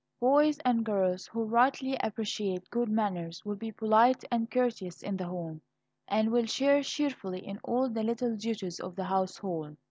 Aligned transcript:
Boys 0.19 0.57
and 0.65 0.83
girls 0.83 1.27
who 1.27 1.43
rightly 1.43 1.95
appreciate 2.01 2.71
good 2.71 2.89
manners 2.89 3.45
will 3.45 3.53
be 3.55 3.71
polite 3.71 4.25
and 4.31 4.49
courteous 4.49 5.03
in 5.03 5.15
the 5.15 5.27
home, 5.27 5.61
and 6.07 6.31
will 6.31 6.47
share 6.47 6.81
cheerfully 6.81 7.45
in 7.45 7.59
all 7.63 7.87
the 7.87 8.01
little 8.01 8.35
duties 8.35 8.79
of 8.79 8.95
the 8.95 9.03
household. 9.03 9.77